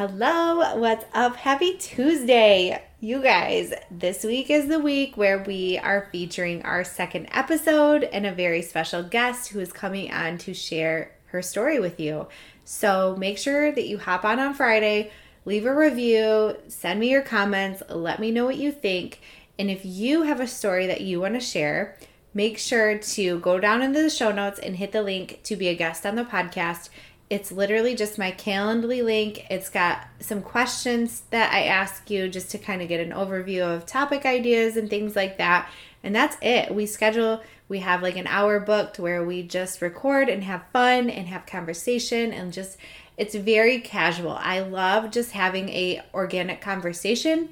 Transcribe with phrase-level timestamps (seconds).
[0.00, 1.36] Hello, what's up?
[1.36, 2.82] Happy Tuesday.
[3.00, 8.24] You guys, this week is the week where we are featuring our second episode and
[8.24, 12.28] a very special guest who is coming on to share her story with you.
[12.64, 15.10] So make sure that you hop on on Friday,
[15.44, 19.20] leave a review, send me your comments, let me know what you think.
[19.58, 21.98] And if you have a story that you want to share,
[22.32, 25.68] make sure to go down into the show notes and hit the link to be
[25.68, 26.88] a guest on the podcast
[27.30, 29.46] it's literally just my Calendly link.
[29.48, 33.62] It's got some questions that I ask you just to kind of get an overview
[33.62, 35.70] of topic ideas and things like that.
[36.02, 36.74] And that's it.
[36.74, 41.08] We schedule, we have like an hour booked where we just record and have fun
[41.08, 42.76] and have conversation and just
[43.16, 44.32] it's very casual.
[44.32, 47.50] I love just having a organic conversation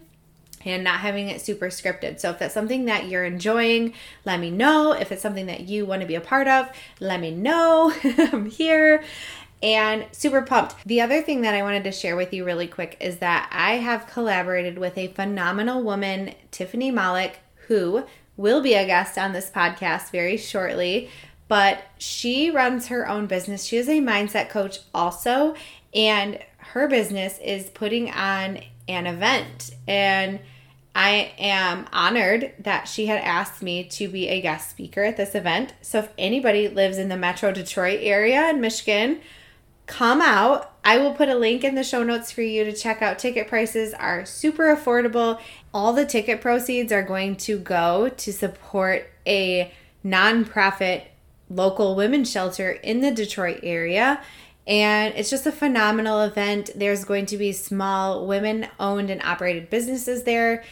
[0.65, 2.19] and not having it super scripted.
[2.19, 4.93] So if that's something that you're enjoying, let me know.
[4.93, 7.93] If it's something that you want to be a part of, let me know.
[8.05, 9.05] I'm here
[9.63, 10.77] and super pumped.
[10.87, 13.77] The other thing that I wanted to share with you really quick is that I
[13.77, 18.05] have collaborated with a phenomenal woman, Tiffany Malik, who
[18.37, 21.11] will be a guest on this podcast very shortly.
[21.49, 23.65] But she runs her own business.
[23.65, 25.55] She is a mindset coach also,
[25.95, 29.71] and her business is putting on an event.
[29.87, 30.41] And
[30.95, 35.35] I am honored that she had asked me to be a guest speaker at this
[35.35, 35.73] event.
[35.81, 39.21] So if anybody lives in the Metro Detroit area in Michigan,
[39.89, 40.73] come out.
[40.85, 43.19] I will put a link in the show notes for you to check out.
[43.19, 45.41] Ticket prices are super affordable.
[45.75, 49.73] All the ticket proceeds are going to go to support a
[50.05, 51.05] nonprofit
[51.51, 54.23] local women's shelter in the Detroit area.
[54.67, 56.71] And it's just a phenomenal event.
[56.77, 60.63] There's going to be small women owned and operated businesses there.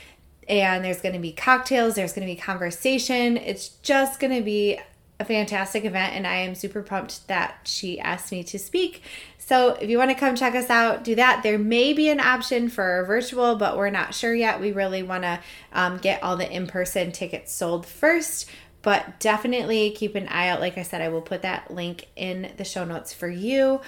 [0.49, 3.37] And there's going to be cocktails, there's going to be conversation.
[3.37, 4.79] It's just going to be
[5.19, 9.03] a fantastic event, and I am super pumped that she asked me to speak.
[9.39, 11.43] So, if you want to come check us out, do that.
[11.43, 14.61] There may be an option for virtual, but we're not sure yet.
[14.61, 15.41] We really want to
[15.73, 18.51] um, get all the in person tickets sold first,
[18.83, 20.61] but definitely keep an eye out.
[20.61, 23.81] Like I said, I will put that link in the show notes for you.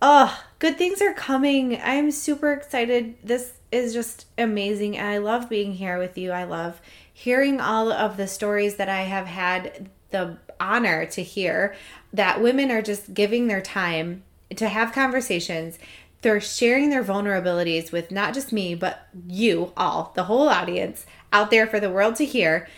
[0.00, 1.80] Oh, good things are coming.
[1.80, 3.16] I'm super excited.
[3.24, 4.96] This is just amazing.
[4.98, 6.32] And I love being here with you.
[6.32, 6.80] I love
[7.18, 11.74] hearing all of the stories that I have had the honor to hear
[12.12, 14.22] that women are just giving their time
[14.54, 15.78] to have conversations.
[16.20, 21.50] They're sharing their vulnerabilities with not just me, but you all, the whole audience out
[21.50, 22.68] there for the world to hear.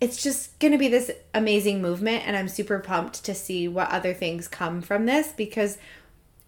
[0.00, 3.90] It's just going to be this amazing movement, and I'm super pumped to see what
[3.90, 5.78] other things come from this because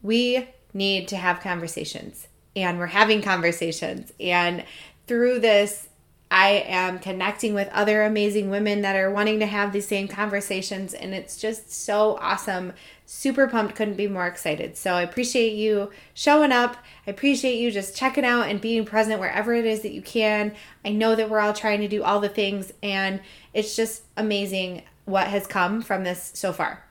[0.03, 2.27] we need to have conversations,
[2.57, 4.13] and we're having conversations.
[4.19, 4.65] And
[5.07, 5.90] through this
[6.31, 10.95] I am connecting with other amazing women that are wanting to have these same conversations,
[10.95, 12.73] and it's just so awesome.
[13.05, 14.77] Super pumped, couldn't be more excited.
[14.77, 16.77] So I appreciate you showing up.
[17.05, 20.55] I appreciate you just checking out and being present wherever it is that you can.
[20.85, 23.21] I know that we're all trying to do all the things, and
[23.53, 26.85] it's just amazing what has come from this so far.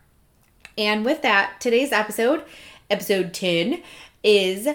[0.77, 2.43] And with that, today's episode,
[2.89, 3.81] episode 10,
[4.21, 4.67] is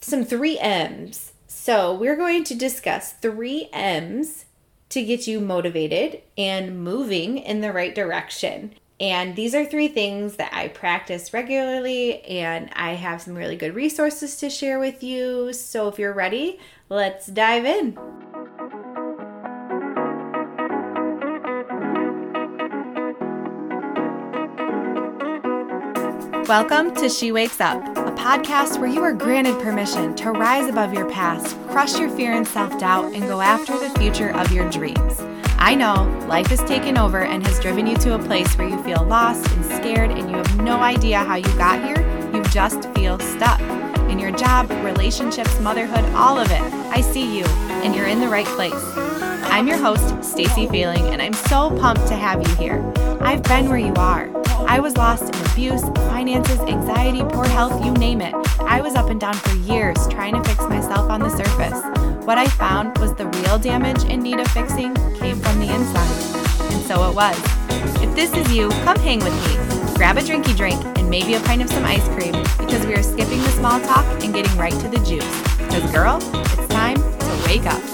[0.00, 1.32] some three M's
[1.64, 4.44] so, we're going to discuss three M's
[4.90, 8.74] to get you motivated and moving in the right direction.
[9.00, 13.74] And these are three things that I practice regularly, and I have some really good
[13.74, 15.54] resources to share with you.
[15.54, 16.58] So, if you're ready,
[16.90, 17.98] let's dive in.
[26.48, 30.92] Welcome to She Wakes Up, a podcast where you are granted permission to rise above
[30.92, 34.68] your past, crush your fear and self doubt, and go after the future of your
[34.68, 35.22] dreams.
[35.56, 38.80] I know life has taken over and has driven you to a place where you
[38.82, 42.06] feel lost and scared and you have no idea how you got here.
[42.34, 43.58] You just feel stuck.
[44.10, 46.60] In your job, relationships, motherhood, all of it.
[46.60, 48.74] I see you, and you're in the right place.
[49.44, 52.84] I'm your host, Stacy Feeling, and I'm so pumped to have you here.
[53.22, 54.33] I've been where you are.
[54.74, 58.34] I was lost in abuse, finances, anxiety, poor health, you name it.
[58.58, 61.80] I was up and down for years trying to fix myself on the surface.
[62.26, 66.72] What I found was the real damage in need of fixing came from the inside.
[66.72, 67.38] And so it was.
[68.02, 69.94] If this is you, come hang with me.
[69.94, 73.02] Grab a drinky drink and maybe a pint of some ice cream because we are
[73.04, 75.56] skipping the small talk and getting right to the juice.
[75.56, 77.93] Because, girl, it's time to wake up.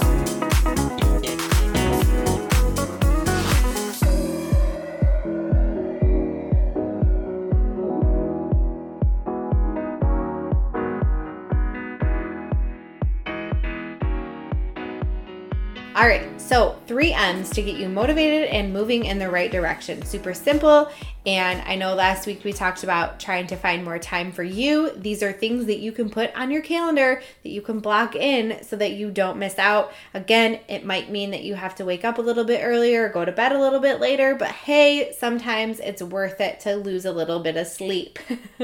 [16.01, 20.01] All right, so three M's to get you motivated and moving in the right direction.
[20.01, 20.91] Super simple.
[21.27, 24.93] And I know last week we talked about trying to find more time for you.
[24.97, 28.65] These are things that you can put on your calendar that you can block in
[28.65, 29.93] so that you don't miss out.
[30.15, 33.27] Again, it might mean that you have to wake up a little bit earlier, go
[33.27, 37.13] to bed a little bit later, but hey, sometimes it's worth it to lose a
[37.13, 38.19] little bit of sleep.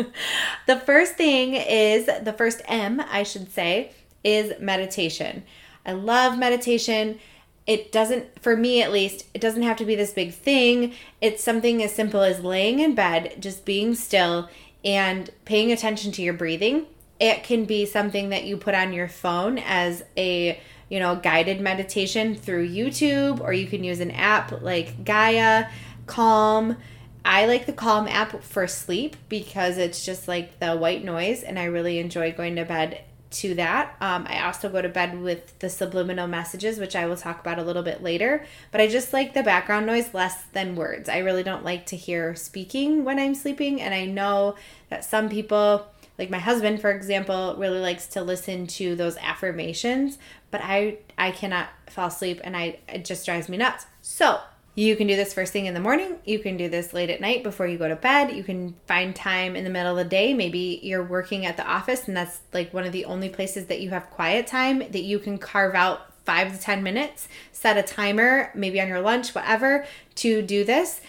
[0.66, 3.92] the first thing is the first M, I should say,
[4.24, 5.42] is meditation.
[5.86, 7.18] I love meditation.
[7.66, 10.92] It doesn't, for me at least, it doesn't have to be this big thing.
[11.20, 14.50] It's something as simple as laying in bed, just being still
[14.84, 16.86] and paying attention to your breathing.
[17.18, 21.60] It can be something that you put on your phone as a you know, guided
[21.60, 25.66] meditation through YouTube, or you can use an app like Gaia,
[26.06, 26.76] Calm.
[27.24, 31.58] I like the Calm app for sleep because it's just like the white noise, and
[31.58, 33.02] I really enjoy going to bed
[33.40, 33.96] to that.
[34.00, 37.58] Um, I also go to bed with the subliminal messages, which I will talk about
[37.58, 38.44] a little bit later.
[38.72, 41.08] But I just like the background noise less than words.
[41.08, 43.80] I really don't like to hear speaking when I'm sleeping.
[43.80, 44.56] And I know
[44.90, 45.86] that some people,
[46.18, 50.18] like my husband, for example, really likes to listen to those affirmations,
[50.50, 53.86] but I I cannot fall asleep, and I it just drives me nuts.
[54.00, 54.40] So
[54.76, 56.18] you can do this first thing in the morning.
[56.26, 58.30] You can do this late at night before you go to bed.
[58.30, 60.34] You can find time in the middle of the day.
[60.34, 63.80] Maybe you're working at the office and that's like one of the only places that
[63.80, 67.82] you have quiet time that you can carve out five to 10 minutes, set a
[67.82, 69.86] timer, maybe on your lunch, whatever,
[70.16, 71.00] to do this.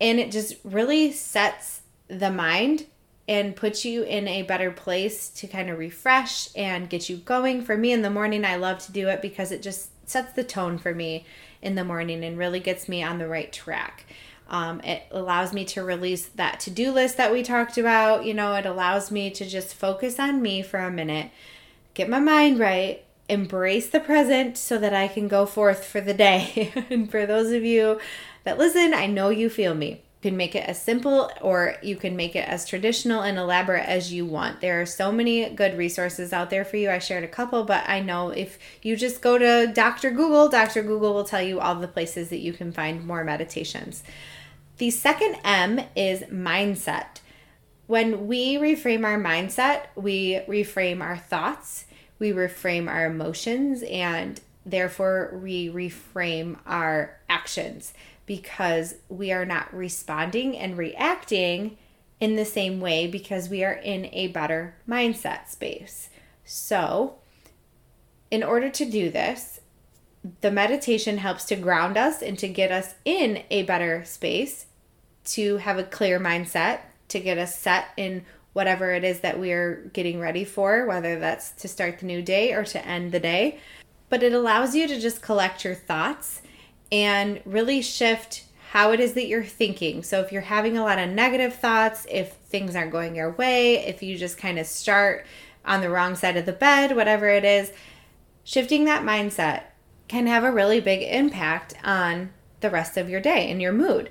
[0.00, 2.86] And it just really sets the mind
[3.26, 7.62] and puts you in a better place to kind of refresh and get you going.
[7.62, 10.44] For me in the morning, I love to do it because it just sets the
[10.44, 11.24] tone for me
[11.62, 14.04] in the morning and really gets me on the right track.
[14.48, 18.26] Um, it allows me to release that to do list that we talked about.
[18.26, 21.30] You know, it allows me to just focus on me for a minute,
[21.94, 26.12] get my mind right, embrace the present so that I can go forth for the
[26.12, 26.72] day.
[26.90, 27.98] and for those of you
[28.44, 32.16] that listen, I know you feel me can make it as simple or you can
[32.16, 34.62] make it as traditional and elaborate as you want.
[34.62, 36.88] There are so many good resources out there for you.
[36.88, 40.10] I shared a couple, but I know if you just go to Dr.
[40.10, 40.82] Google, Dr.
[40.82, 44.02] Google will tell you all the places that you can find more meditations.
[44.78, 47.18] The second M is mindset.
[47.86, 51.84] When we reframe our mindset, we reframe our thoughts,
[52.18, 57.92] we reframe our emotions, and therefore we reframe our actions
[58.26, 61.76] because we are not responding and reacting
[62.20, 66.08] in the same way because we are in a better mindset space.
[66.44, 67.16] So,
[68.30, 69.60] in order to do this,
[70.40, 74.66] the meditation helps to ground us and to get us in a better space,
[75.24, 78.24] to have a clear mindset, to get us set in
[78.54, 82.52] whatever it is that we're getting ready for, whether that's to start the new day
[82.52, 83.58] or to end the day.
[84.08, 86.40] But it allows you to just collect your thoughts
[86.92, 90.02] and really shift how it is that you're thinking.
[90.02, 93.76] So if you're having a lot of negative thoughts, if things aren't going your way,
[93.86, 95.24] if you just kind of start
[95.64, 97.72] on the wrong side of the bed, whatever it is,
[98.42, 99.62] shifting that mindset
[100.08, 104.10] can have a really big impact on the rest of your day and your mood.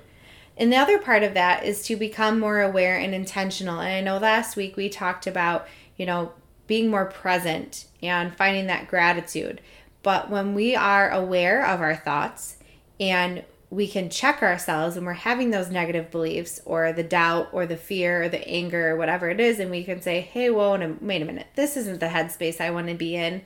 [0.56, 3.80] And the other part of that is to become more aware and intentional.
[3.80, 5.66] And I know last week we talked about,
[5.96, 6.32] you know,
[6.66, 9.60] being more present and finding that gratitude.
[10.02, 12.56] But when we are aware of our thoughts
[13.00, 17.66] and we can check ourselves when we're having those negative beliefs or the doubt or
[17.66, 20.76] the fear or the anger or whatever it is, and we can say, hey, whoa,
[21.00, 23.42] wait a minute, this isn't the headspace I want to be in.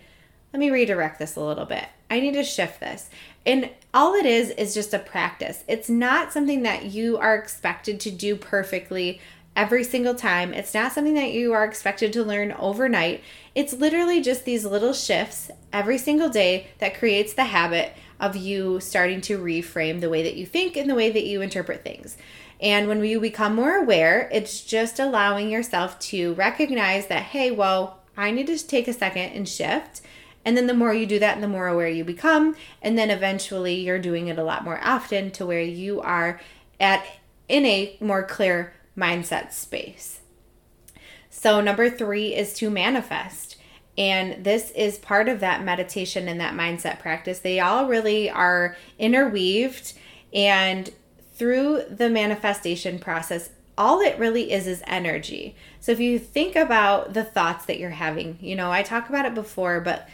[0.53, 1.87] Let me redirect this a little bit.
[2.11, 3.11] I need to shift this.
[3.45, 5.65] And all it is is just a practice.
[5.69, 9.21] It's not something that you are expected to do perfectly
[9.55, 10.55] every single time.
[10.55, 13.23] It's not something that you are expected to learn overnight.
[13.55, 18.81] It's literally just these little shifts every single day that creates the habit of you
[18.81, 22.17] starting to reframe the way that you think and the way that you interpret things.
[22.61, 28.01] And when you become more aware, it's just allowing yourself to recognize that, hey, well,
[28.17, 30.01] I need to take a second and shift.
[30.45, 32.57] And then the more you do that, the more aware you become.
[32.83, 36.41] And then eventually you're doing it a lot more often to where you are
[36.81, 37.05] at
[37.49, 40.21] in a more clear mindset space.
[41.31, 43.48] So, number three is to manifest.
[43.99, 47.41] And this is part of that meditation and that mindset practice.
[47.41, 49.93] They all really are interweaved.
[50.33, 50.89] And
[51.35, 55.57] through the manifestation process, all it really is is energy.
[55.81, 59.27] So if you think about the thoughts that you're having, you know, I talk about
[59.27, 60.09] it before, but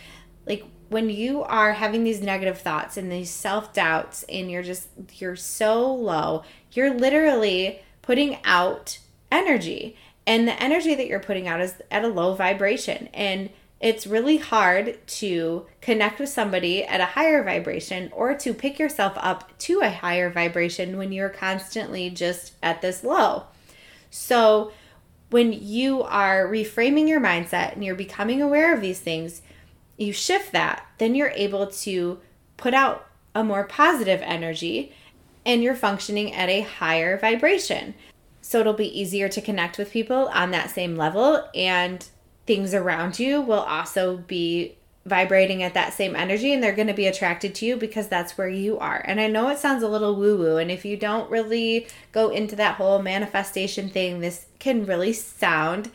[0.46, 4.88] like when you are having these negative thoughts and these self doubts and you're just,
[5.14, 8.98] you're so low, you're literally putting out
[9.30, 9.96] energy.
[10.26, 13.08] And the energy that you're putting out is at a low vibration.
[13.12, 13.50] And
[13.84, 19.12] it's really hard to connect with somebody at a higher vibration or to pick yourself
[19.16, 23.44] up to a higher vibration when you're constantly just at this low.
[24.08, 24.72] So,
[25.28, 29.42] when you are reframing your mindset and you're becoming aware of these things,
[29.98, 32.20] you shift that, then you're able to
[32.56, 34.94] put out a more positive energy
[35.44, 37.94] and you're functioning at a higher vibration.
[38.40, 42.06] So it'll be easier to connect with people on that same level, and
[42.46, 46.94] things around you will also be vibrating at that same energy and they're going to
[46.94, 49.02] be attracted to you because that's where you are.
[49.04, 52.30] And I know it sounds a little woo woo, and if you don't really go
[52.30, 55.90] into that whole manifestation thing, this can really sound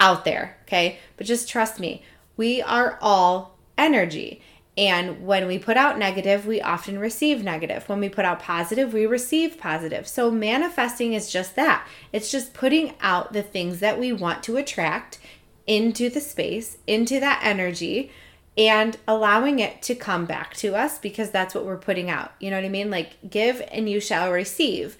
[0.00, 0.98] out there, okay?
[1.16, 2.02] But just trust me,
[2.36, 4.40] we are all energy.
[4.76, 7.88] And when we put out negative, we often receive negative.
[7.88, 10.08] When we put out positive, we receive positive.
[10.08, 14.56] So manifesting is just that it's just putting out the things that we want to
[14.56, 15.20] attract
[15.66, 18.10] into the space, into that energy,
[18.56, 22.32] and allowing it to come back to us because that's what we're putting out.
[22.38, 22.90] You know what I mean?
[22.90, 24.96] Like, give and you shall receive.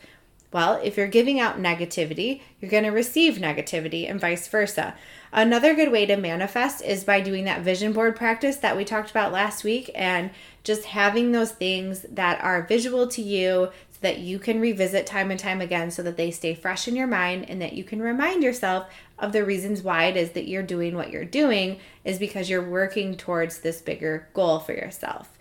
[0.54, 4.94] Well, if you're giving out negativity, you're going to receive negativity and vice versa.
[5.32, 9.10] Another good way to manifest is by doing that vision board practice that we talked
[9.10, 10.30] about last week and
[10.62, 15.32] just having those things that are visual to you so that you can revisit time
[15.32, 18.00] and time again so that they stay fresh in your mind and that you can
[18.00, 18.86] remind yourself
[19.18, 22.68] of the reasons why it is that you're doing what you're doing is because you're
[22.68, 25.38] working towards this bigger goal for yourself.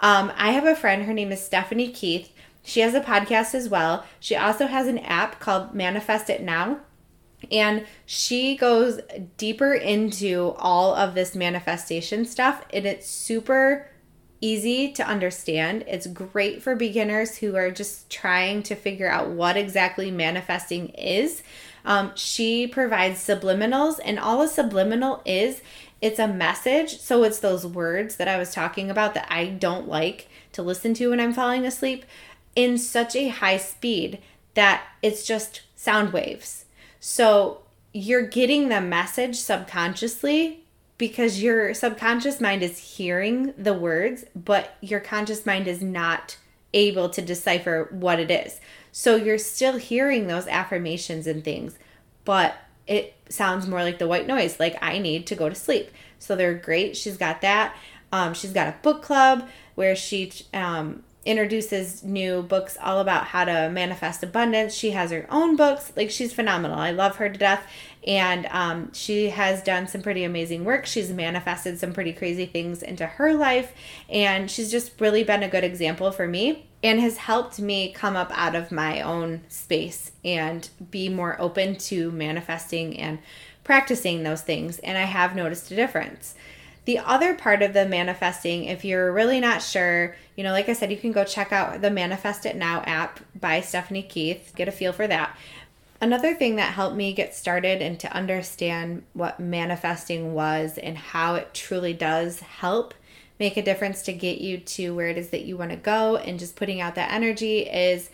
[0.00, 2.32] Um, I have a friend, her name is Stephanie Keith.
[2.62, 4.04] She has a podcast as well.
[4.18, 6.80] She also has an app called Manifest It Now.
[7.50, 9.00] And she goes
[9.36, 13.90] deeper into all of this manifestation stuff, and it's super
[14.42, 15.84] easy to understand.
[15.86, 21.42] It's great for beginners who are just trying to figure out what exactly manifesting is.
[21.84, 25.62] Um, she provides subliminals, and all a subliminal is
[26.00, 26.98] it's a message.
[26.98, 30.94] So it's those words that I was talking about that I don't like to listen
[30.94, 32.04] to when I'm falling asleep
[32.56, 34.18] in such a high speed
[34.54, 36.64] that it's just sound waves.
[36.98, 40.60] So you're getting the message subconsciously
[40.98, 46.36] because your subconscious mind is hearing the words, but your conscious mind is not
[46.74, 48.60] able to decipher what it is.
[48.92, 51.78] So you're still hearing those affirmations and things,
[52.24, 52.56] but
[52.86, 55.90] it sounds more like the white noise, like I need to go to sleep.
[56.18, 56.96] So they're great.
[56.96, 57.76] She's got that.
[58.12, 63.44] Um, she's got a book club where she um, introduces new books all about how
[63.44, 64.74] to manifest abundance.
[64.74, 65.92] She has her own books.
[65.96, 66.78] Like she's phenomenal.
[66.78, 67.66] I love her to death.
[68.06, 70.86] And um, she has done some pretty amazing work.
[70.86, 73.72] She's manifested some pretty crazy things into her life.
[74.08, 78.16] And she's just really been a good example for me and has helped me come
[78.16, 83.18] up out of my own space and be more open to manifesting and
[83.62, 84.78] practicing those things.
[84.78, 86.34] And I have noticed a difference.
[86.86, 90.72] The other part of the manifesting, if you're really not sure, you know, like I
[90.72, 94.68] said, you can go check out the Manifest It Now app by Stephanie Keith, get
[94.68, 95.36] a feel for that.
[96.00, 101.34] Another thing that helped me get started and to understand what manifesting was and how
[101.34, 102.94] it truly does help
[103.38, 106.16] make a difference to get you to where it is that you want to go
[106.16, 108.10] and just putting out that energy is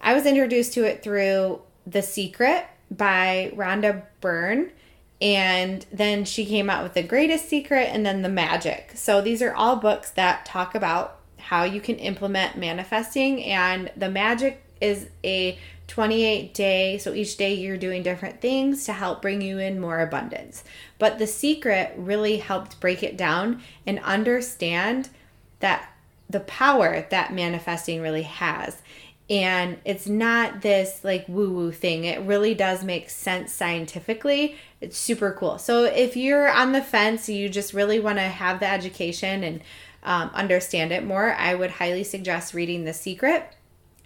[0.00, 4.70] I was introduced to it through The Secret by Rhonda Byrne.
[5.20, 8.92] And then she came out with The Greatest Secret and then The Magic.
[8.94, 13.44] So these are all books that talk about how you can implement manifesting.
[13.44, 15.58] And The Magic is a
[15.88, 20.00] 28 day, so each day you're doing different things to help bring you in more
[20.00, 20.62] abundance.
[20.98, 25.10] But The Secret really helped break it down and understand
[25.58, 25.92] that
[26.30, 28.80] the power that manifesting really has
[29.30, 32.04] and it's not this like woo woo thing.
[32.04, 34.56] It really does make sense scientifically.
[34.80, 35.56] It's super cool.
[35.58, 39.60] So if you're on the fence, you just really want to have the education and
[40.02, 43.54] um, understand it more, I would highly suggest reading The Secret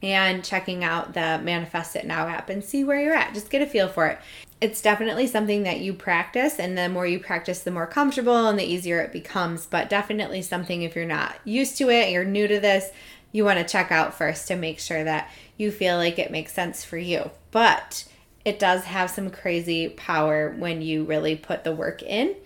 [0.02, 3.32] and checking out the Manifest It Now app and see where you're at.
[3.32, 4.18] Just get a feel for it.
[4.60, 8.58] It's definitely something that you practice, and the more you practice, the more comfortable and
[8.58, 9.66] the easier it becomes.
[9.66, 12.90] But definitely something if you're not used to it, you're new to this,
[13.34, 16.52] you want to check out first to make sure that you feel like it makes
[16.52, 17.32] sense for you.
[17.50, 18.04] But
[18.44, 22.36] it does have some crazy power when you really put the work in.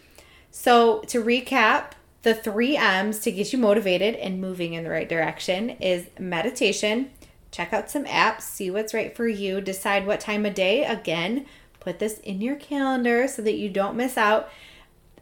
[0.50, 1.90] So, to recap,
[2.22, 7.10] the three M's to get you motivated and moving in the right direction is meditation.
[7.50, 10.84] Check out some apps, see what's right for you, decide what time of day.
[10.84, 11.44] Again,
[11.80, 14.48] put this in your calendar so that you don't miss out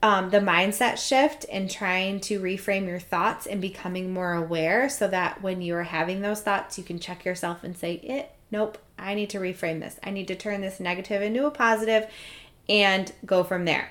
[0.03, 5.09] um, the mindset shift and trying to reframe your thoughts and becoming more aware so
[5.09, 8.27] that when you are having those thoughts, you can check yourself and say, it, eh,
[8.51, 9.99] nope, I need to reframe this.
[10.03, 12.09] I need to turn this negative into a positive
[12.69, 13.91] and go from there.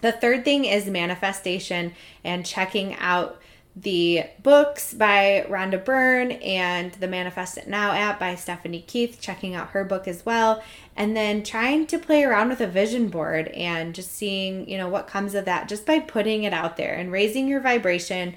[0.00, 1.92] The third thing is manifestation
[2.24, 3.39] and checking out
[3.76, 9.54] the books by Rhonda Byrne and the Manifest It Now app by Stephanie Keith, checking
[9.54, 10.62] out her book as well.
[10.96, 14.88] And then trying to play around with a vision board and just seeing, you know,
[14.88, 18.34] what comes of that just by putting it out there and raising your vibration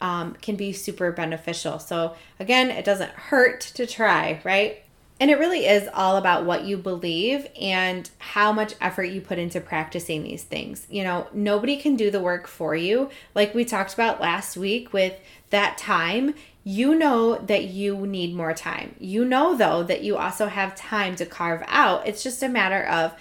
[0.00, 1.78] um, can be super beneficial.
[1.78, 4.82] So, again, it doesn't hurt to try, right?
[5.20, 9.38] And it really is all about what you believe and how much effort you put
[9.38, 10.86] into practicing these things.
[10.88, 13.10] You know, nobody can do the work for you.
[13.34, 15.18] Like we talked about last week with
[15.50, 18.94] that time, you know that you need more time.
[19.00, 22.06] You know, though, that you also have time to carve out.
[22.06, 23.14] It's just a matter of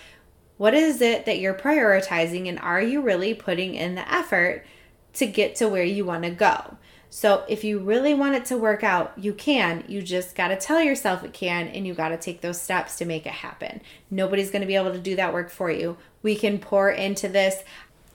[0.58, 4.66] what is it that you're prioritizing and are you really putting in the effort
[5.13, 6.77] to get to where you want to go?
[7.10, 9.84] So if you really want it to work out, you can.
[9.88, 12.98] You just got to tell yourself it can and you got to take those steps
[12.98, 13.82] to make it happen.
[14.12, 15.98] Nobody's going to be able to do that work for you.
[16.22, 17.64] We can pour into this.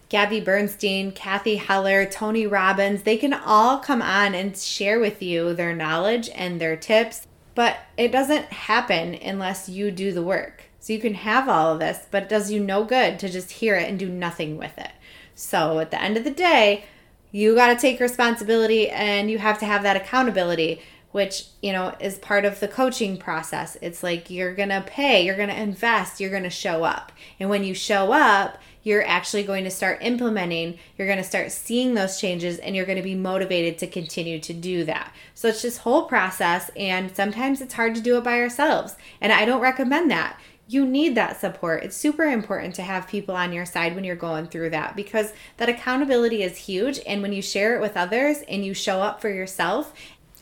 [0.09, 5.55] Gabby Bernstein, Cathy Heller, Tony Robbins, they can all come on and share with you
[5.55, 10.65] their knowledge and their tips, but it doesn't happen unless you do the work.
[10.81, 13.53] So you can have all of this, but it does you no good to just
[13.53, 14.91] hear it and do nothing with it.
[15.35, 16.85] So at the end of the day,
[17.33, 20.81] you got to take responsibility and you have to have that accountability
[21.12, 23.77] which you know is part of the coaching process.
[23.81, 27.12] It's like you're gonna pay you're gonna invest you're gonna show up.
[27.39, 31.95] And when you show up you're actually going to start implementing you're to start seeing
[31.95, 35.15] those changes and you're to be motivated to continue to do that.
[35.35, 39.33] So it's this whole process and sometimes it's hard to do it by ourselves and
[39.33, 40.39] i don't recommend that
[40.73, 41.83] you need that support.
[41.83, 45.33] It's super important to have people on your side when you're going through that because
[45.59, 47.00] that accountability is huge.
[47.07, 49.93] And when you share it with others and you show up for yourself,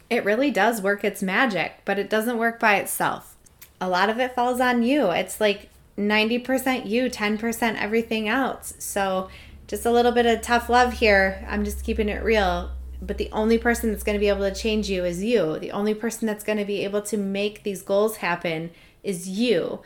[0.09, 3.37] it really does work its magic, but it doesn't work by itself.
[3.81, 5.11] A lot of it falls on you.
[5.11, 8.75] It's like 90% you, 10% everything else.
[8.79, 9.29] So
[9.67, 11.45] just a little bit of tough love here.
[11.49, 12.71] I'm just keeping it real.
[13.03, 15.59] But the only person that's going to be able to change you is you.
[15.59, 18.71] The only person that's going to be able to make these goals happen
[19.03, 19.81] is you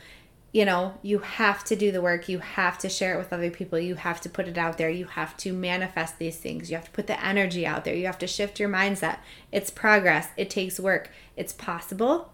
[0.54, 2.28] you know, you have to do the work.
[2.28, 3.76] You have to share it with other people.
[3.76, 4.88] You have to put it out there.
[4.88, 6.70] You have to manifest these things.
[6.70, 7.96] You have to put the energy out there.
[7.96, 9.18] You have to shift your mindset.
[9.50, 11.10] It's progress, it takes work.
[11.36, 12.32] It's possible.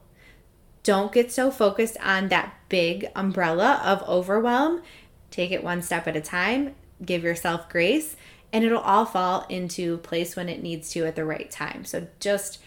[0.82, 4.82] Don't get so focused on that big umbrella of overwhelm.
[5.30, 6.74] Take it one step at a time.
[7.02, 8.16] Give yourself grace,
[8.52, 11.86] and it'll all fall into place when it needs to at the right time.
[11.86, 12.58] So just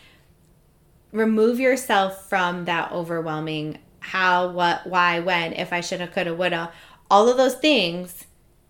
[1.11, 6.71] remove yourself from that overwhelming how, what, why, when, if I shoulda, coulda, woulda,
[7.09, 8.25] all of those things,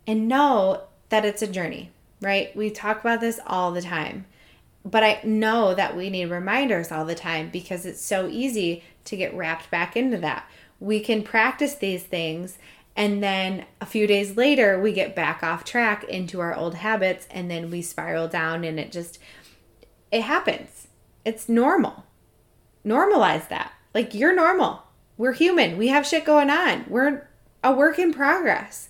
[0.08, 1.92] and know that it's a journey,
[2.22, 2.56] right?
[2.56, 4.26] We talk about this all the time.
[4.86, 9.16] But I know that we need reminders all the time because it's so easy to
[9.16, 10.50] get wrapped back into that.
[10.80, 12.58] We can practice these things
[12.96, 17.28] and then a few days later we get back off track into our old habits
[17.32, 19.20] and then we spiral down and it just
[20.12, 20.88] it happens.
[21.26, 22.06] It's normal.
[22.86, 23.74] Normalize that.
[23.94, 24.83] Like you're normal.
[25.18, 25.78] We're human.
[25.78, 26.86] We have shit going on.
[26.88, 27.28] We're
[27.64, 28.90] a work in progress.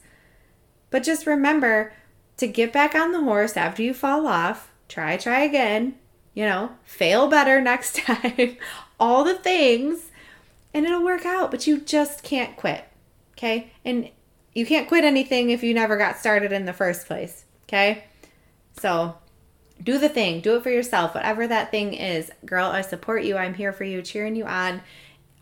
[0.90, 1.94] But just remember
[2.38, 4.72] to get back on the horse after you fall off.
[4.88, 5.96] Try, try again.
[6.34, 8.58] You know, fail better next time.
[9.00, 10.10] All the things.
[10.74, 11.52] And it'll work out.
[11.52, 12.86] But you just can't quit.
[13.38, 13.72] Okay?
[13.84, 14.10] And
[14.54, 17.46] you can't quit anything if you never got started in the first place.
[17.68, 18.06] Okay?
[18.80, 19.18] So
[19.84, 20.42] do the thing.
[20.42, 21.16] Do it for yourself.
[21.16, 22.32] Whatever that thing is.
[22.46, 23.38] Girl, I support you.
[23.38, 24.82] I'm here for you, cheering you on.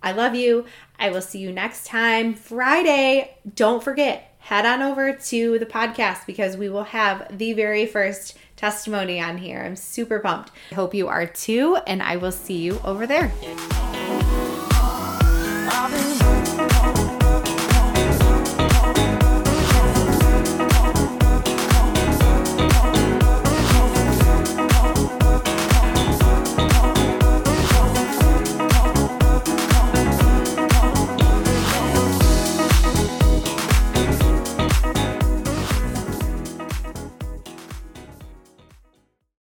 [0.04, 0.66] I love you.
[1.00, 3.36] I will see you next time Friday.
[3.56, 8.38] Don't forget, head on over to the podcast because we will have the very first
[8.56, 9.62] testimony on here.
[9.62, 10.52] I'm super pumped.
[10.72, 13.32] I hope you are too, and I will see you over there.